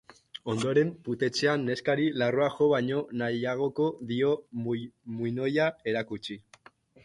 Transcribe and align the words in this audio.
Ondoren, 0.51 0.87
putetxean, 1.07 1.65
neskari 1.67 2.07
larrua 2.23 2.49
jo 2.57 2.71
baino 2.73 3.03
nahiagoko 3.23 3.87
dio 4.15 4.33
muinoia 4.65 5.71
erakutsi. 5.93 6.43